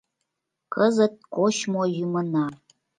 Кызыт 0.73 1.13
кочмо-йӱмына 1.35 2.45